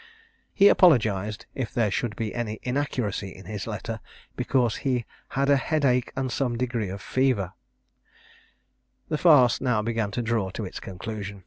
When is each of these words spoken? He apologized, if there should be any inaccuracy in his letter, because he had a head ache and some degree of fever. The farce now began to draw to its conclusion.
He 0.51 0.67
apologized, 0.67 1.45
if 1.53 1.71
there 1.75 1.91
should 1.91 2.15
be 2.15 2.33
any 2.33 2.59
inaccuracy 2.63 3.29
in 3.29 3.45
his 3.45 3.67
letter, 3.67 3.99
because 4.35 4.77
he 4.77 5.05
had 5.37 5.47
a 5.47 5.57
head 5.57 5.85
ache 5.85 6.11
and 6.15 6.31
some 6.31 6.57
degree 6.57 6.89
of 6.89 7.03
fever. 7.03 7.53
The 9.09 9.19
farce 9.19 9.61
now 9.61 9.83
began 9.83 10.09
to 10.09 10.23
draw 10.23 10.49
to 10.49 10.65
its 10.65 10.79
conclusion. 10.79 11.39